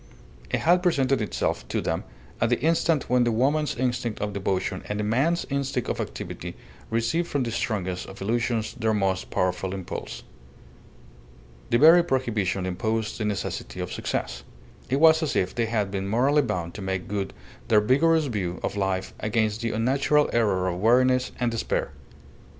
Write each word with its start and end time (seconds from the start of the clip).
It 0.49 0.61
had 0.61 0.81
presented 0.81 1.21
itself 1.21 1.67
to 1.67 1.79
them 1.79 2.05
at 2.41 2.49
the 2.49 2.59
instant 2.59 3.07
when 3.07 3.23
the 3.23 3.31
woman's 3.31 3.75
instinct 3.75 4.19
of 4.19 4.33
devotion 4.33 4.81
and 4.89 4.99
the 4.99 5.03
man's 5.03 5.45
instinct 5.51 5.87
of 5.89 6.01
activity 6.01 6.55
receive 6.89 7.27
from 7.27 7.43
the 7.43 7.51
strongest 7.51 8.07
of 8.07 8.19
illusions 8.19 8.73
their 8.73 8.95
most 8.95 9.29
powerful 9.29 9.75
impulse. 9.75 10.23
The 11.69 11.77
very 11.77 12.03
prohibition 12.03 12.65
imposed 12.65 13.19
the 13.19 13.25
necessity 13.25 13.79
of 13.79 13.93
success. 13.93 14.41
It 14.89 14.99
was 14.99 15.21
as 15.21 15.35
if 15.35 15.53
they 15.53 15.67
had 15.67 15.91
been 15.91 16.07
morally 16.07 16.41
bound 16.41 16.73
to 16.73 16.81
make 16.81 17.07
good 17.07 17.31
their 17.67 17.79
vigorous 17.79 18.25
view 18.25 18.59
of 18.63 18.75
life 18.75 19.13
against 19.19 19.61
the 19.61 19.69
unnatural 19.69 20.31
error 20.33 20.67
of 20.67 20.79
weariness 20.79 21.31
and 21.39 21.51
despair. 21.51 21.91